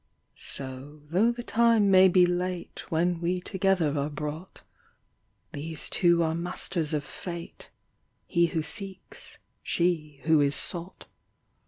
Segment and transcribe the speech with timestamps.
[0.39, 4.63] So, though the time may be late When we together are brought.
[5.53, 7.69] These two are masters of Fate—
[8.25, 11.05] He who seeks, she who is sought.